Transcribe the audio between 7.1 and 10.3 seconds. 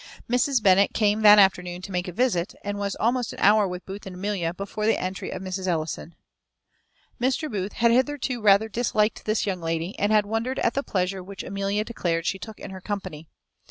Mr. Booth had hitherto rather disliked this young lady, and had